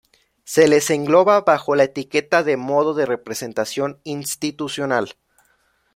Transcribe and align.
Se 0.45 0.67
les 0.67 0.89
engloba 0.89 1.41
bajo 1.41 1.75
la 1.75 1.83
etiqueta 1.83 2.41
de 2.41 2.57
Modo 2.57 2.95
de 2.95 3.05
representación 3.05 4.01
institucional. 4.03 5.13